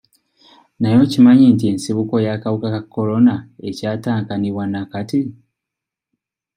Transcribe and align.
Naye 0.79 0.97
okimanyi 1.05 1.45
nti 1.53 1.65
ensibuko 1.71 2.13
y'akawuka 2.25 2.67
ka 2.75 2.81
Corona 2.93 3.35
ekyatankanibwa 3.69 4.63
na 4.71 4.81
kati? 4.91 5.21